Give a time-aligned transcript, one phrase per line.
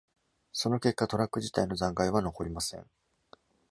[0.51, 2.89] その結果、トラック自体の残骸は残りません。